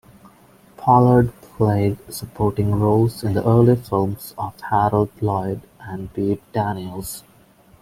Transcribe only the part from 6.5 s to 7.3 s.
Daniels.